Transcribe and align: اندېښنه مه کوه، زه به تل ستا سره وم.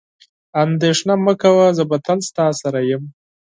اندېښنه 0.63 1.13
مه 1.25 1.33
کوه، 1.41 1.67
زه 1.77 1.83
به 1.89 1.97
تل 2.05 2.19
ستا 2.29 2.45
سره 2.61 2.79
وم. 2.87 3.03